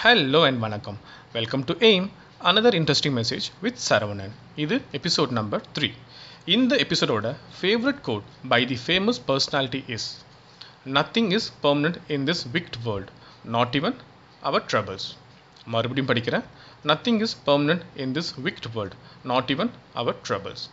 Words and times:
Hello 0.00 0.40
and 0.46 0.60
வணக்கம். 0.64 0.98
Welcome 1.32 1.62
to 1.68 1.74
yet 1.88 2.04
another 2.40 2.76
interesting 2.78 3.14
message 3.18 3.46
with 3.64 3.80
Saravanan 3.86 4.34
இது 4.64 4.76
episode 4.98 5.32
number 5.38 5.62
three 5.76 5.88
இந்த 6.54 6.72
எபிசோடோட 6.84 7.28
favourite 7.56 8.02
quote 8.08 8.26
by 8.52 8.60
the 8.72 8.78
famous 8.84 9.20
personality 9.28 9.80
is 9.96 10.06
nothing 10.96 11.30
is 11.38 11.48
permanent 11.64 11.98
in 12.16 12.26
this 12.30 12.42
wicked 12.56 12.78
world 12.86 13.10
not 13.56 13.74
even 13.80 13.96
our 14.42 14.64
troubles 14.72 15.08
மறுபடியும் 15.66 16.10
படிக்கிறேன். 16.12 16.46
Nothing 16.84 17.20
is 17.26 17.36
permanent 17.48 17.84
in 18.04 18.14
this 18.18 18.30
wicked 18.46 18.70
world 18.76 18.96
not 19.24 19.50
even 19.56 19.72
our 19.94 20.18
troubles 20.28 20.64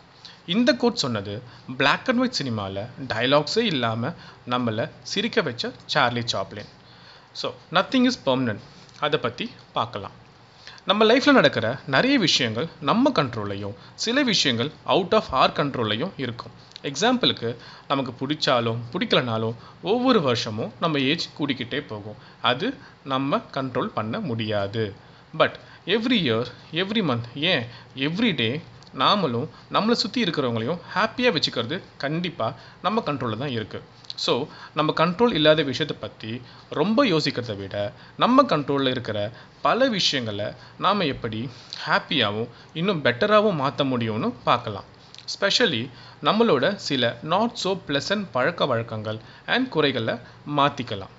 இந்த 0.56 0.76
code 0.84 1.02
சொன்னது 1.04 1.36
black 1.78 2.08
and 2.12 2.22
white 2.24 2.40
சினிமாவில் 2.40 2.82
டைலாக்ஸே 3.14 3.66
இல்லாமல் 3.72 4.16
நம்மளை 4.54 4.84
சிரிக்க 5.14 5.48
வச்ச 5.50 5.64
Charlie 5.94 6.24
Chaplin 6.34 6.72
so 7.42 7.48
nothing 7.72 8.08
is 8.12 8.22
permanent 8.30 8.64
அதை 9.00 9.18
பற்றி 9.18 9.50
பார்க்கலாம். 9.72 10.14
நம்ம 10.84 11.04
லைஃப்பில் 11.04 11.32
நடக்கிற 11.32 11.80
நிறைய 11.86 12.18
விஷயங்கள் 12.18 12.68
நம்ம 12.80 13.10
கண்ட்ரோல்லையும் 13.10 13.74
சில 13.94 14.22
விஷயங்கள் 14.22 14.70
அவுட் 14.84 15.14
ஆஃப் 15.14 15.30
ஆர் 15.30 15.50
கண்ட்ரோல்லையும் 15.50 16.12
இருக்கும். 16.16 16.52
எக்ஸாம்பிளுக்கு 16.82 17.56
நமக்கு 17.88 18.12
பிடிச்சாலும் 18.20 18.78
பிடிக்கலனாலும் 18.92 19.54
ஒவ்வொரு 19.82 20.20
வருஷமும் 20.20 20.72
நம்ம 20.80 20.98
ஏஜ் 20.98 21.28
கூடிக்கிட்டே 21.38 21.80
போகும். 21.86 22.16
அது 22.42 22.74
நம்ம 23.04 23.40
கண்ட்ரோல் 23.52 23.90
பண்ண 23.98 24.20
முடியாது. 24.20 24.94
But 25.36 25.56
every 25.86 26.18
year 26.24 26.46
every 26.72 27.02
month 27.10 27.28
ஏன்? 27.34 27.66
எவ்ரி 27.96 28.34
டே 28.34 28.60
நாமளும் 28.98 29.48
நம்மளை 29.72 29.92
சுற்றி 29.92 30.22
இருக்கிறவங்களையும் 30.22 30.80
ஹாப்பியாக 30.94 31.34
வச்சுக்கிறது 31.36 31.80
கண்டிப்பாக 31.96 32.58
நம்ம 32.82 33.02
கண்ட்ரோலில் 33.06 33.38
தான் 33.38 33.48
இருக்குது 33.48 33.82
ஸோ 34.24 34.34
நம்ம 34.78 34.92
கண்ட்ரோல் 35.00 35.36
இல்லாத 35.38 35.62
விஷயத்தை 35.70 35.96
பற்றி 36.00 36.32
ரொம்ப 36.80 36.98
யோசிக்கிறத 37.12 37.54
விட 37.56 37.76
நம்ம 38.24 38.44
கண்ட்ரோலில் 38.52 38.92
இருக்கிற 38.94 39.18
பல 39.66 39.88
விஷயங்களை 39.96 40.48
நாம் 40.84 41.08
எப்படி 41.14 41.40
ஹாப்பியாகவும் 41.86 42.52
இன்னும் 42.80 43.02
பெட்டராகவும் 43.06 43.60
மாற்ற 43.62 43.84
முடியும்னு 43.92 44.30
பார்க்கலாம். 44.48 44.86
ஸ்பெஷலி 45.34 45.82
நம்மளோட 46.26 46.64
சில 46.88 47.12
நாட் 47.32 47.56
ஸோ 47.62 47.72
ப்ளசன்ட் 47.86 48.26
பழக்க 48.34 48.66
வழக்கங்கள் 48.72 49.18
அண்ட் 49.54 49.68
குறைகளை 49.76 50.14
மாற்றிக்கலாம் 50.58 51.14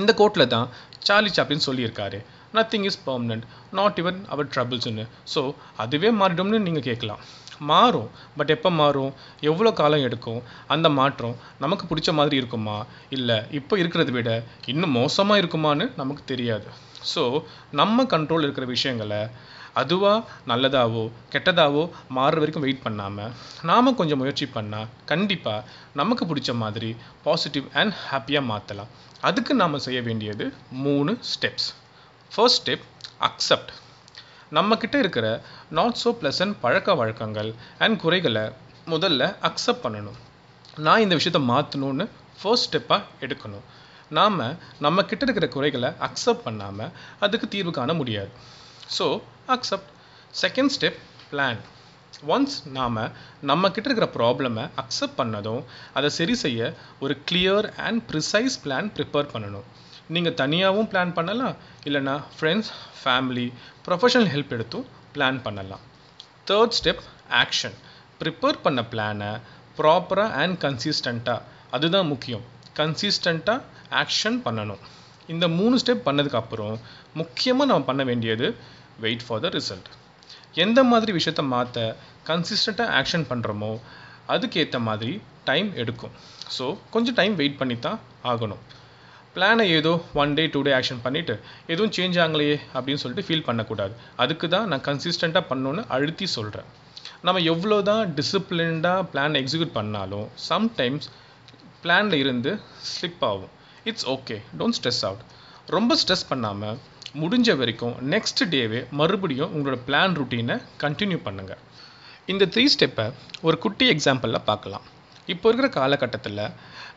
இந்த 0.00 0.10
கோட்டில் 0.20 0.52
தான் 0.54 0.68
சார்லி 1.06 1.30
சாப்ளின் 1.36 1.66
சொல்லியிருக்காரு. 1.66 2.18
Nothing 2.56 2.86
is 2.90 3.00
permanent 3.06 3.44
not 3.78 3.98
even 4.02 4.18
our 4.32 4.50
ட்ரபிள்ஸ்னு 4.54 5.04
so 5.34 5.42
அதுவே 5.84 6.10
மாறிடும்னு 6.20 6.60
நீங்கள் 6.66 6.86
கேட்கலாம். 6.88 7.22
மாறும். 7.70 8.08
பட் 8.38 8.52
எப்போ 8.54 8.70
மாறும்? 8.80 9.12
எவ்வளோ 9.50 9.70
காலம் 9.80 10.04
எடுக்கும்? 10.06 10.40
அந்த 10.74 10.88
மாற்றம் 10.98 11.34
நமக்கு 11.64 11.84
பிடிச்ச 11.90 12.12
மாதிரி 12.18 12.36
இருக்குமா? 12.40 12.76
இல்லை 13.16 13.36
இப்போ 13.58 13.74
இருக்கிறத 13.82 14.12
விட 14.16 14.30
இன்னும் 14.72 14.96
மோசமாக 15.00 15.40
இருக்குமான்னு 15.42 15.86
நமக்கு 16.00 16.22
தெரியாது. 16.32 16.68
ஸோ 17.12 17.22
நம்ம 17.80 18.04
கண்ட்ரோல் 18.14 18.44
இருக்கிற 18.46 18.66
விஷயங்களை 18.66 19.22
அதுவாக 19.80 20.24
நல்லதாவோ 20.50 21.04
கெட்டதாவோ 21.32 21.82
மாறுற 22.16 22.40
வரைக்கும் 22.42 22.64
வெயிட் 22.64 22.82
பண்ணாமல் 22.86 23.30
நாம் 23.70 23.96
கொஞ்சம் 24.00 24.20
முயற்சி 24.22 24.46
பண்ணால் 24.56 24.90
கண்டிப்பாக 25.10 25.66
நமக்கு 26.00 26.26
பிடிச்ச 26.30 26.52
மாதிரி 26.62 26.90
பாசிட்டிவ் 27.26 27.68
அண்ட் 27.82 27.94
ஹாப்பியாக 28.08 28.50
மாற்றலாம் 28.50 28.92
அதுக்கு 29.20 29.54
நாம் 29.54 29.84
செய்ய 29.86 30.00
வேண்டியது 30.02 30.46
மூணு 30.84 31.14
ஸ்டெப்ஸ் 31.32 31.68
ஃபர்ஸ்ட் 32.34 32.60
ஸ்டெப் 32.62 32.84
அக்செப்ட் 33.28 33.72
நம்மக்கிட்ட 34.56 34.96
இருக்கிற 35.02 35.26
நாட் 35.78 35.98
ஸோ 36.02 36.10
ப்ளசன்ட் 36.20 36.56
பழக்க 36.62 36.94
வழக்கங்கள் 37.00 37.50
அண்ட் 37.84 37.96
குறைகளை 38.02 38.44
முதல்ல 38.92 39.22
அக்செப்ட் 39.48 39.84
பண்ணணும். 39.84 40.18
நான் 40.86 41.02
இந்த 41.04 41.14
விஷயத்த 41.18 41.40
மாற்றணும்னு 41.52 42.04
ஃபர்ஸ்ட் 42.40 42.68
ஸ்டெப்பாக 42.68 43.08
எடுக்கணும். 43.24 43.64
நாம் 44.18 44.40
நம்மக்கிட்ட 44.84 45.26
இருக்கிற 45.26 45.46
குறைகளை 45.56 45.90
அக்செப்ட் 46.08 46.44
பண்ணாமல் 46.46 46.92
அதுக்கு 47.24 47.48
தீர்வு 47.54 47.72
காண 47.78 47.92
முடியாது. 48.00 48.32
So 48.96 49.06
accept 49.56 49.90
second 50.42 50.74
step 50.76 50.98
plan 51.30 51.60
once 52.34 52.56
நாம் 52.78 52.98
நம்மக்கிட்ட 53.50 53.88
இருக்கிற 53.88 54.08
ப்ராப்ளமை 54.16 54.64
அக்செப்ட் 54.82 55.18
பண்ணதும் 55.20 55.62
அதை 55.98 56.08
சரி 56.18 56.34
செய்ய 56.44 56.72
ஒரு 57.04 57.14
clear 57.30 57.68
and 57.86 58.02
precise 58.10 58.56
plan 58.64 58.90
prepare 58.96 59.32
பண்ணணும். 59.34 59.66
நீங்கள் 60.14 60.36
தனியாகவும் 60.42 60.88
பிளான் 60.92 61.14
பண்ணலாம் 61.18 61.56
இல்லைனா 61.84 62.14
ஃப்ரெண்ட்ஸ் 62.36 62.70
ஃபேமிலி 63.00 63.46
ப்ரொஃபஷனல் 63.86 64.30
ஹெல்ப் 64.34 64.52
எடுத்தும் 64.56 64.86
பிளான் 65.14 65.40
பண்ணலாம். 65.42 65.82
தேர்ட் 66.50 66.76
ஸ்டெப் 66.78 67.02
ஆக்ஷன் 67.42 67.76
ப்ரிப்பேர் 68.20 68.62
பண்ண 68.62 68.80
பிளானை 68.92 69.30
ப்ராப்பராக 69.78 70.36
அண்ட் 70.42 70.58
கன்சிஸ்டண்ட்டாக 70.64 71.40
அதுதான் 71.70 72.06
முக்கியம். 72.06 72.44
கன்சிஸ்டண்ட்டாக 72.80 73.60
ஆக்ஷன் 74.02 74.38
பண்ணணும். 74.44 74.82
இந்த 75.32 75.48
மூணு 75.48 75.74
ஸ்டெப் 75.82 76.06
பண்ணதுக்கப்புறம் 76.06 76.76
முக்கியமாக 77.14 77.68
நம்ம 77.70 77.84
பண்ண 77.90 78.02
வேண்டியது 78.10 78.46
வெயிட் 79.04 79.26
ஃபார் 79.26 79.42
த 79.44 79.50
ரிசல்ட் 79.58 79.90
எந்த 80.64 80.80
மாதிரி 80.90 81.12
விஷயத்த 81.18 81.42
மாற்ற 81.54 81.84
கன்சிஸ்டண்ட்டாக 82.28 82.94
ஆக்ஷன் 83.00 83.26
பண்ணுறோமோ 83.30 83.72
அதுக்கேற்ற 84.34 84.78
மாதிரி 84.88 85.14
டைம் 85.48 85.68
எடுக்கும். 85.82 86.14
ஸோ 86.56 86.64
கொஞ்சம் 86.94 87.16
டைம் 87.20 87.34
வெயிட் 87.40 87.58
பண்ணி 87.60 87.76
தான் 87.86 87.98
ஆகணும் 88.32 88.62
பிளானை 89.34 89.64
ஏதோ 89.78 89.92
one 90.22 90.32
day 90.38 90.44
two 90.54 90.60
day 90.66 90.72
action 90.78 91.02
பண்ணிவிட்டு 91.04 91.34
எதுவும் 91.72 91.92
சேஞ்ச் 91.96 92.18
ஆகலையே 92.24 92.56
அப்படின்னு 92.74 93.02
சொல்லிட்டு 93.02 93.26
ஃபீல் 93.28 93.46
பண்ணக்கூடாது. 93.48 93.94
அதுக்கு 94.22 94.46
தான் 94.54 94.68
நான் 94.72 94.84
கன்சிஸ்டண்ட்டாக 94.88 95.44
பண்ணணுன்னு 95.50 95.84
அழுத்தி 95.96 96.26
சொல்கிறேன் 96.36 96.68
நம்ம 97.26 97.40
எவ்வளோ 97.52 97.78
தான் 97.90 98.02
டிசிப்ளின்டாக 98.18 99.02
பிளான் 99.12 99.38
எக்ஸிக்யூட் 99.40 99.76
பண்ணாலும் 99.78 100.26
சம்டைம்ஸ் 100.50 101.08
பிளானில் 101.84 102.20
இருந்து 102.22 102.50
ஸ்லிப் 102.92 103.24
ஆகும். 103.30 103.52
It's 103.90 104.06
okay 104.14 104.36
don't 104.58 104.78
stress 104.78 105.02
out 105.08 105.22
ரொம்ப 105.76 105.96
ஸ்ட்ரெஸ் 106.02 106.28
பண்ணாமல் 106.30 106.78
முடிஞ்ச 107.20 107.56
வரைக்கும் 107.60 107.94
நெக்ஸ்ட் 108.12 108.42
டேவே 108.52 108.80
மறுபடியும் 108.98 109.52
உங்களோட 109.54 109.78
பிளான் 109.88 110.14
ருட்டீனை 110.18 110.56
கண்டினியூ 110.82 111.18
பண்ணுங்கள் 111.26 111.60
இந்த 112.32 112.44
த்ரீ 112.54 112.64
ஸ்டெப்பை 112.74 113.06
ஒரு 113.46 113.56
குட்டி 113.64 113.86
எக்ஸாம்பிளில் 113.94 114.46
பார்க்கலாம். 114.50 114.84
இப்போ 115.32 115.46
இருக்கிற 115.48 115.68
காலகட்டத்தில் 115.76 116.40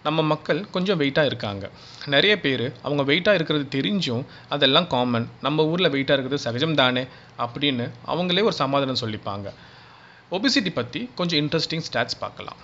நம்ம 0.06 0.20
மக்கள் 0.32 0.60
கொஞ்சம் 0.76 1.00
வெயிட்டாக 1.02 1.30
இருக்காங்க. 1.30 1.66
நிறைய 2.14 2.34
பேர் 2.44 2.66
அவங்க 2.86 3.04
வெயிட்டாக 3.10 3.38
இருக்கிறது 3.40 3.66
தெரிஞ்சும் 3.76 4.24
அதெல்லாம் 4.56 4.88
காமன் 4.94 5.28
நம்ம 5.46 5.66
ஊரில் 5.72 5.94
வெயிட்டாக 5.96 6.18
இருக்கிறது 6.18 6.46
சகஜம் 6.46 6.78
தானே 6.82 7.04
அப்படின்னு 7.46 7.88
அவங்களே 8.14 8.46
ஒரு 8.50 8.58
சமாதானம் 8.64 9.02
சொல்லிப்பாங்க. 9.04 9.48
ஒபிசிட்டி 10.38 10.74
பற்றி 10.80 11.02
கொஞ்சம் 11.20 11.42
இன்ட்ரெஸ்டிங் 11.44 11.86
ஸ்டாட்ஸ் 11.90 12.22
பார்க்கலாம். 12.24 12.60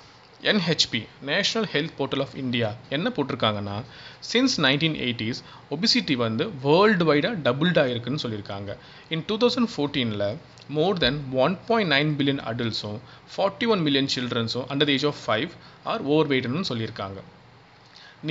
NHP 0.49 0.99
national 1.29 1.67
health 1.71 1.95
portal 1.97 2.23
of 2.23 2.35
India 2.35 2.69
என்ன 2.95 3.07
போட்டிருக்காங்கன்னா 3.15 3.75
சின்ஸ் 4.31 4.55
நைன்டீன் 4.57 4.95
எயிட்டிஸ் 5.05 5.39
ஒபிசிட்டி 5.73 6.15
வந்து 6.21 6.45
வேர்ல்டு 6.63 7.05
வைடாக 7.09 7.35
டபுள்டாக 7.47 7.91
இருக்குன்னு 7.93 8.23
சொல்லியிருக்காங்க. 8.23 8.71
In 9.09 9.23
two 9.27 9.37
thousand 9.43 9.71
ஃபோர்டீனில் 9.73 10.25
more 10.77 10.97
than 10.97 11.19
one 11.43 11.57
point 11.67 11.91
nine 11.93 12.11
billion 12.19 12.41
அடல்ட்ஸும் 12.51 12.97
forty 13.35 13.67
one 13.67 13.79
million 13.79 14.11
சில்ட்ரன்ஸும் 14.15 14.65
under 14.71 14.89
the 14.89 14.97
age 14.97 15.07
of 15.11 15.21
five 15.27 15.49
are 15.83 16.01
over 16.13 16.29
வெயிட்னு 16.33 16.69
சொல்லியிருக்காங்க. 16.71 17.19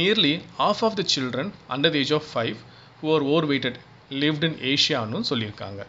Nearly 0.00 0.34
half 0.68 0.84
of 0.88 0.98
the 1.00 1.04
children 1.14 1.52
under 1.76 1.94
the 1.96 1.98
age 2.04 2.14
of 2.18 2.28
five 2.34 2.56
who 3.02 3.14
are 3.14 3.26
over 3.32 3.48
weighted 3.52 3.78
lived 4.22 4.46
in 4.50 4.58
ஏஷியான்னு 4.72 5.28
சொல்லியிருக்காங்க. 5.32 5.82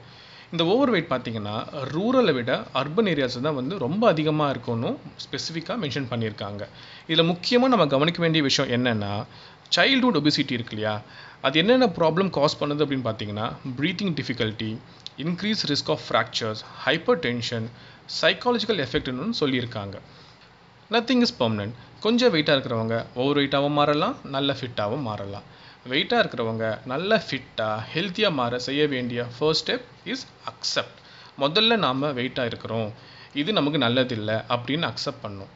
இந்த 0.53 0.63
over 0.71 0.91
weight 0.93 1.11
பார்த்தீங்கன்னா 1.11 1.53
ரூரலை 1.93 2.31
விட 2.37 2.51
urban 2.79 3.09
areas 3.11 3.37
தான் 3.45 3.57
வந்து 3.59 3.75
ரொம்ப 3.83 4.03
அதிகமாக 4.13 4.53
இருக்கும்னு 4.53 4.89
ஸ்பெசிஃபிக்காக 5.23 5.77
மென்ஷன் 5.83 6.07
பண்ணியிருக்காங்க. 6.09 6.63
இதில் 7.11 7.29
முக்கியமாக 7.29 7.71
நம்ம 7.73 7.85
கவனிக்க 7.93 8.19
வேண்டிய 8.23 8.41
விஷயம் 8.47 8.71
என்னென்னா 8.77 9.13
சைல்டுஹுட் 9.75 10.19
ஒபிசிட்டி 10.21 10.53
இருக்கு 10.57 10.75
இல்லையா? 10.75 10.95
அது 11.47 11.59
என்னென்ன 11.61 11.87
ப்ராப்ளம் 11.99 12.31
காஸ் 12.37 12.57
பண்ணுது 12.61 12.83
அப்படின்னு 12.85 13.07
பார்த்தீங்கன்னா 13.07 13.47
breathing 13.77 14.13
difficulty 14.19 14.71
increase 15.25 15.63
risk 15.71 15.91
of 15.95 16.03
fractures 16.07 16.63
hyper 16.85 17.21
tension 17.27 17.67
psychological 18.21 18.81
எஃபெக்ட்னு 18.87 19.39
சொல்லியிருக்காங்க. 19.41 19.95
நத்திங் 20.91 21.23
இஸ் 21.27 21.35
பர்மனன்ட் 21.41 21.75
கொஞ்சம் 22.05 22.31
வெயிட்டாக 22.33 22.57
இருக்கிறவங்க 22.57 22.95
ஓவர் 23.21 23.39
வெயிட்டாகவும் 23.39 23.77
மாறலாம் 23.79 24.15
நல்ல 24.35 24.57
ஃபிட்டாகவும் 24.59 25.07
மாறலாம். 25.09 25.47
வெயிட்டாக 25.89 26.21
இருக்கிறவங்க 26.21 26.65
நல்ல 26.91 27.11
ஃபிட்டாக 27.27 27.85
ஹெல்த்தியாக 27.93 28.37
மாற 28.39 28.57
செய்ய 28.65 28.81
வேண்டிய 28.87 29.21
ஃபர்ஸ்ட் 29.35 29.63
ஸ்டெப் 29.63 29.87
இஸ் 30.11 30.25
அக்செப்ட் 30.51 30.99
முதல்ல 31.43 31.77
நாம் 31.85 32.03
வெயிட்டாக 32.19 32.49
இருக்கிறோம். 32.51 32.89
இது 33.41 33.49
நமக்கு 33.57 33.79
நல்லதில்லை 33.85 34.37
அப்படின்னு 34.53 34.85
அக்செப்ட் 34.91 35.23
பண்ணும். 35.25 35.51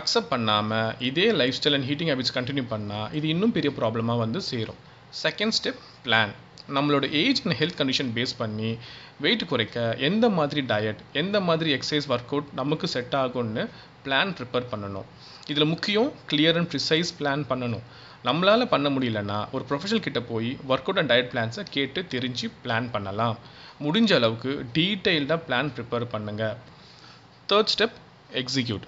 அக்செப்ட் 0.00 0.32
பண்ணாமல் 0.34 0.94
இதே 1.08 1.26
life 1.40 1.56
style 1.58 1.76
and 1.78 1.88
eating 1.90 2.10
habits 2.12 2.36
continue 2.38 2.64
பண்ணால் 2.74 3.12
இது 3.18 3.28
இன்னும் 3.34 3.54
பெரிய 3.56 3.72
ப்ராப்ளமாக 3.78 4.22
வந்து 4.24 4.40
சேரும். 4.50 4.80
செகண்ட் 5.22 5.54
ஸ்டெப் 5.58 5.80
பிளான் 6.04 6.32
நம்மளோட 6.76 7.04
age 7.22 7.40
and 7.44 7.56
health 7.60 7.78
condition 7.80 8.12
base 8.16 8.34
பண்ணி 8.38 8.70
வெயிட் 9.24 9.48
குறைக்க 9.50 9.96
எந்த 10.08 10.26
மாதிரி 10.36 10.60
டயட் 10.70 11.00
எந்த 11.22 11.40
மாதிரி 11.48 11.70
எக்ஸசைஸ் 11.74 12.08
ஒர்க் 12.14 12.32
அவுட் 12.34 12.52
நமக்கு 12.60 12.88
செட் 12.94 13.16
ஆகும்னு 13.22 13.64
பிளான் 14.04 14.32
ப்ரிப்பேர் 14.38 14.70
பண்ணணும். 14.72 15.08
இதில் 15.46 15.70
முக்கியம் 15.72 16.08
கிளியர் 16.30 16.58
அண்ட் 16.60 16.70
ப்ரிசைஸ் 16.74 17.10
பிளான் 17.18 17.44
பண்ணணும். 17.50 17.84
நம்மளால் 18.28 18.64
பண்ண 18.72 18.88
முடியலன்னா 18.88 19.38
ஒரு 19.50 19.64
ப்ரொஃபஷனல் 19.68 20.06
கிட்ட 20.06 20.20
போய் 20.30 20.50
ஒர்க் 20.68 20.88
அவுட் 20.88 21.00
அண்ட் 21.02 21.12
டயட் 21.12 21.30
பிளான்ஸை 21.34 21.64
கேட்டு 21.76 22.02
தெரிஞ்சு 22.14 22.48
பிளான் 22.64 22.88
பண்ணலாம். 22.90 23.36
முடிஞ்ச 23.84 24.12
அளவுக்கு 24.14 24.52
டீட்டெயில்டாக 24.78 25.40
பிளான் 25.48 25.70
ப்ரிப்பேர் 25.76 26.06
பண்ணுங்கள் 26.14 26.56
தேர்ட் 27.52 27.72
ஸ்டெப் 27.74 27.96
எக்ஸிக்யூட் 28.42 28.86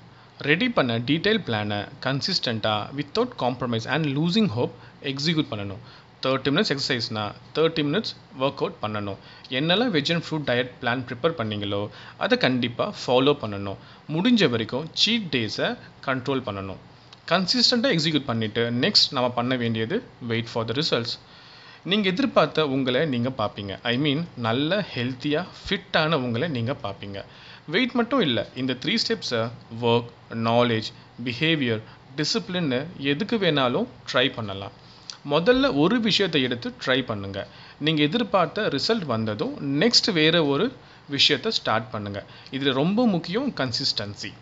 ரெடி 0.48 0.68
பண்ண 0.76 0.92
டீட்டெயில் 1.08 1.42
பிளானை 1.48 1.78
கன்சிஸ்டண்ட்டாக 2.04 2.88
without 2.98 3.34
compromise 3.42 3.86
and 3.94 4.06
losing 4.16 4.50
hope 4.56 4.74
execute 5.10 5.50
பண்ணணும். 5.50 5.82
தேர்ட்டி 6.24 6.50
மினிட்ஸ் 6.54 6.72
எக்ஸசைஸ்னால் 6.74 7.32
தேர்ட்டி 7.56 7.82
மினிட்ஸ் 7.88 8.12
ஒர்க் 8.44 8.62
அவுட் 8.62 8.78
பண்ணணும். 8.84 9.18
என்னெல்லாம் 9.58 9.92
veg 9.96 10.12
and 10.14 10.24
fruit 10.26 10.46
diet 10.50 10.72
plan 10.82 11.04
prepare 11.08 11.36
பண்ணீங்களோ 11.40 11.82
அதை 12.24 12.38
கண்டிப்பாக 12.46 12.90
ஃபாலோ 13.02 13.34
பண்ணணும். 13.42 13.78
முடிஞ்ச 14.14 14.48
வரைக்கும் 14.54 14.86
சீட் 15.02 15.28
டேஸை 15.34 15.68
கண்ட்ரோல் 16.08 16.44
பண்ணணும். 16.48 16.80
கன்சிஸ்டண்ட்டாக 17.32 17.94
எக்ஸிக்யூட் 17.96 18.28
பண்ணிவிட்டு 18.30 18.62
நெக்ஸ்ட் 18.84 19.14
நம்ம 19.16 19.28
பண்ண 19.38 19.54
வேண்டியது 19.62 19.98
வெயிட் 20.30 20.50
ஃபார் 20.52 20.66
த 20.70 20.74
ரிசல்ட்ஸ் 20.80 21.14
நீங்கள் 21.90 22.10
எதிர்பார்த்த 22.12 22.66
உங்களை 22.74 23.00
நீங்கள் 23.14 23.34
பார்ப்பீங்க. 23.40 23.72
ஐ 23.92 23.94
மீன் 24.04 24.22
நல்ல 24.46 24.76
ஹெல்த்தியாக 24.94 25.46
ஃபிட்டான 25.62 26.18
உங்களை 26.26 26.46
நீங்கள் 26.56 26.80
பார்ப்பீங்க. 26.84 27.18
வெயிட் 27.74 27.96
மட்டும் 27.98 28.22
இல்லை 28.28 28.44
இந்த 28.60 28.72
த்ரீ 28.82 28.94
ஸ்டெப்ஸை 29.02 29.42
ஒர்க் 29.90 30.10
நாலேஜ் 30.48 30.88
பிஹேவியர் 31.26 31.82
டிசிப்ளின்னு 32.18 32.80
எதுக்கு 33.12 33.38
வேணாலும் 33.44 33.86
ட்ரை 34.10 34.26
பண்ணலாம். 34.38 34.74
முதல்ல 35.30 35.78
ஒரு 35.78 36.00
விஷயத்தை 36.00 36.42
எடுத்து 36.42 36.74
ட்ரை 36.84 37.02
பண்ணுங்கள் 37.02 37.46
நீங்கள் 37.78 38.06
எதிர்பார்த்த 38.06 38.68
ரிசல்ட் 38.68 39.06
வந்ததும் 39.06 39.80
நெக்ஸ்ட் 39.80 40.12
வேறு 40.12 40.46
ஒரு 40.46 40.72
விஷயத்தை 41.08 41.52
ஸ்டார்ட் 41.52 41.84
பண்ணுங்கள் 41.92 42.24
இதில் 42.50 42.72
ரொம்ப 42.72 43.06
முக்கியம் 43.06 43.50
கன்சிஸ்டன்சி 43.50 44.32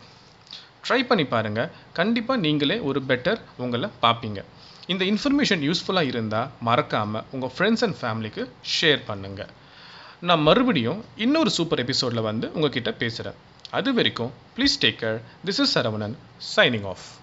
ட்ரை 0.89 1.07
பண்ணி 1.07 1.25
பாருங்கள் 1.25 1.71
கண்டிப்பாக 1.93 2.41
நீங்களே 2.41 2.81
ஒரு 2.81 3.03
பெட்டர் 3.09 3.41
உங்களை 3.57 3.89
பார்ப்பீங்க. 4.03 4.45
இந்த 4.87 5.05
இன்ஃபர்மேஷன் 5.05 5.71
யூஸ்ஃபுல்லாக 5.71 6.03
இருந்தால் 6.03 6.51
மறக்காமல் 6.61 7.23
உங்கள் 7.33 7.51
ஃப்ரெண்ட்ஸ் 7.59 7.85
அண்ட் 7.85 7.97
ஃபேமிலிக்கு 8.01 8.49
ஷேர் 8.81 9.01
பண்ணுங்கள் 9.09 9.49
நான் 10.21 10.41
மறுபடியும் 10.41 11.05
இன்னொரு 11.17 11.51
சூப்பர் 11.51 11.79
எபிசோடில் 11.79 12.21
வந்து 12.21 12.53
உங்ககிட்ட 12.53 12.93
பேசுகிறேன் 12.93 13.35
அது 13.71 13.95
வரைக்கும் 13.95 14.33
please 14.57 14.81
take 14.81 14.99
care 14.99 15.21
this 15.45 15.61
is 15.61 15.79
Saravanan 15.79 16.17
signing 16.57 16.85
off 16.85 17.22